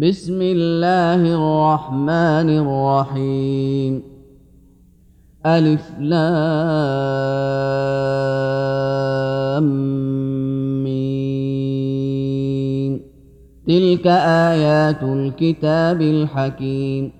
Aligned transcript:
بسم 0.00 0.40
الله 0.42 1.20
الرحمن 1.20 2.48
الرحيم. 2.64 4.02
ألف 5.46 5.90
لام 6.00 6.40
مين 10.84 11.80
تلك 13.68 14.06
آيات 14.48 15.02
الكتاب 15.02 16.00
الحكيم. 16.00 17.19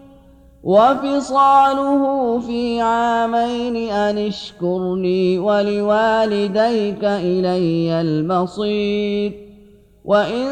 وفصاله 0.63 2.39
في 2.39 2.81
عامين 2.81 3.91
أن 3.91 4.17
اشكر 4.17 4.95
لي 4.95 5.39
ولوالديك 5.39 7.03
إلي 7.03 8.01
المصير. 8.01 9.51
وإن 10.05 10.47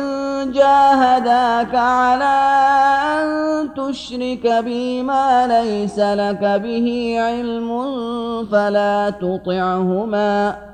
جاهداك 0.52 1.76
على 1.76 2.40
أن 3.20 3.70
تشرك 3.74 4.64
بي 4.64 5.04
ما 5.04 5.48
ليس 5.48 6.00
لك 6.00 6.62
به 6.64 7.16
علم 7.20 7.70
فلا 8.52 9.10
تطعهما. 9.10 10.69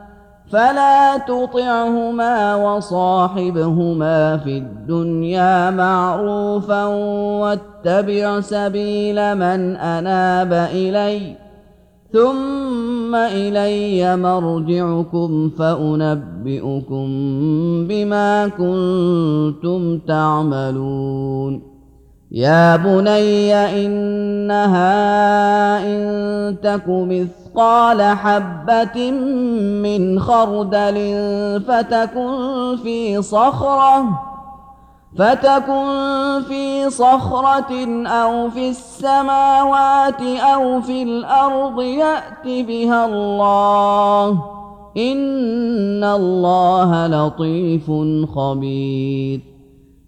فلا 0.52 1.18
تطعهما 1.18 2.56
وصاحبهما 2.56 4.38
في 4.38 4.58
الدنيا 4.58 5.72
معروفا 5.72 6.86
واتبع 7.42 8.40
سبيل 8.42 9.36
من 9.36 9.76
أناب 9.76 10.54
إلي 10.74 11.36
ثم 12.14 13.16
إلي 13.16 14.18
مرجعكم 14.18 15.50
فأنبئكم 15.50 17.08
بما 17.88 18.48
كنتم 18.48 19.98
تعملون 19.98 21.75
يا 22.36 22.76
بني 22.76 23.56
انها 23.56 24.92
ان 25.88 26.56
تك 26.64 26.84
مثقال 26.88 28.02
حبة 28.02 29.12
من 29.82 30.20
خردل 30.20 30.98
فتكن 31.68 32.78
في 32.84 33.22
صخرة 33.22 34.04
فتكن 35.18 35.88
في 36.48 36.90
صخرة 36.90 38.06
أو 38.08 38.50
في 38.50 38.70
السماوات 38.70 40.22
أو 40.22 40.82
في 40.82 41.04
الأرض 41.04 41.82
يأت 41.82 42.46
بها 42.46 43.06
الله 43.06 44.30
إن 44.98 46.04
الله 46.04 47.08
لطيف 47.08 47.92
خبير 48.36 49.55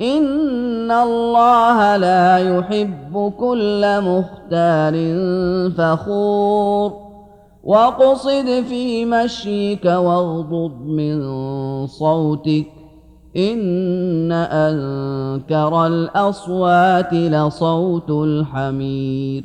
إن 0.00 0.90
الله 0.90 1.96
لا 1.96 2.38
يحب 2.38 3.32
كل 3.38 4.00
مختال 4.00 4.96
فخور 5.72 6.92
واقصد 7.64 8.64
في 8.68 9.04
مشيك 9.04 9.84
واغضض 9.84 10.72
من 10.86 11.16
صوتك 11.86 12.66
إن 13.36 14.32
أنكر 14.32 15.86
الأصوات 15.86 17.14
لصوت 17.14 18.10
الحمير 18.10 19.44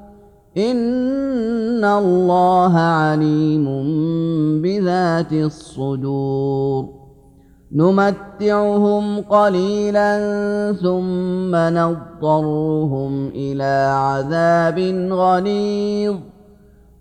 ان 0.57 1.85
الله 1.85 2.77
عليم 2.77 3.65
بذات 4.61 5.33
الصدور 5.33 6.85
نمتعهم 7.71 9.21
قليلا 9.21 10.11
ثم 10.81 11.55
نضطرهم 11.55 13.27
إلى 13.27 13.91
عذاب 13.95 14.79
غليظ 15.11 16.15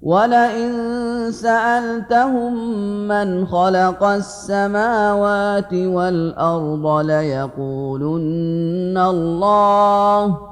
ولئن 0.02 0.72
سالتهم 1.30 2.54
من 3.08 3.46
خلق 3.46 4.04
السماوات 4.04 5.74
والارض 5.74 7.06
ليقولن 7.06 8.18
الله 8.98 10.49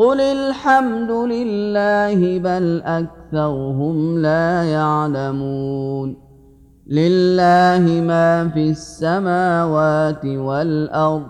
قل 0.00 0.20
الحمد 0.20 1.10
لله 1.10 2.38
بل 2.38 2.82
اكثرهم 2.84 4.18
لا 4.18 4.64
يعلمون 4.64 6.16
لله 6.86 7.84
ما 8.00 8.48
في 8.48 8.70
السماوات 8.70 10.24
والارض 10.24 11.26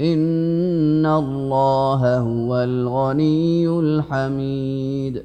ان 0.00 1.06
الله 1.06 2.18
هو 2.18 2.62
الغني 2.62 3.68
الحميد 3.68 5.24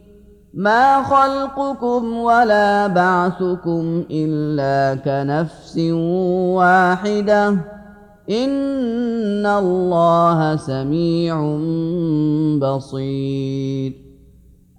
ما 0.53 1.03
خلقكم 1.03 2.17
ولا 2.17 2.87
بعثكم 2.87 4.03
الا 4.11 5.01
كنفس 5.01 5.77
واحدة 6.57 7.47
ان 8.29 9.45
الله 9.45 10.55
سميع 10.55 11.35
بصير 12.59 13.93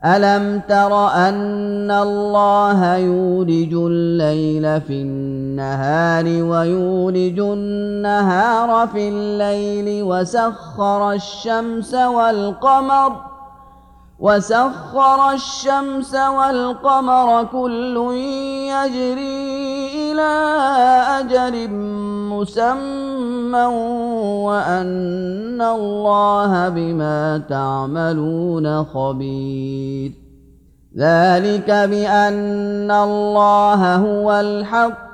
الم 0.05 0.61
تر 0.69 1.09
ان 1.09 1.91
الله 1.91 2.97
يولج 2.97 3.75
الليل 3.75 4.81
في 4.81 5.03
النهار 5.03 6.25
ويولج 6.27 7.39
النهار 7.41 8.89
في 8.89 9.09
الليل 9.09 10.03
وسخر 10.03 11.13
الشمس 11.13 11.95
والقمر 11.95 13.32
وسخر 14.23 15.31
الشمس 15.31 16.15
والقمر 16.15 17.45
كل 17.45 17.97
يجري 18.71 20.13
إلى 20.13 20.33
أجل 21.19 21.71
مسمى 22.31 23.65
وأن 24.47 25.63
الله 25.63 26.69
بما 26.69 27.43
تعملون 27.49 28.85
خبير. 28.85 30.13
ذلك 30.99 31.71
بأن 31.71 32.91
الله 32.91 33.97
هو 33.97 34.41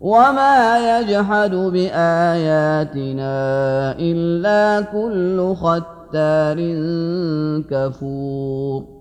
وما 0.00 0.98
يجحد 1.00 1.50
باياتنا 1.54 3.32
الا 3.98 4.80
كل 4.92 5.54
ختار 5.56 6.58
كفور 7.70 8.96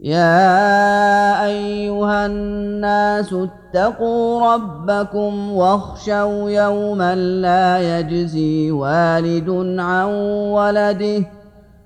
يا 0.00 1.44
ايها 1.46 2.26
الناس 2.26 3.32
اتقوا 3.32 4.54
ربكم 4.54 5.52
واخشوا 5.52 6.50
يوما 6.50 7.14
لا 7.14 7.98
يجزي 7.98 8.70
والد 8.70 9.50
عن 9.80 10.08
ولده 10.52 11.24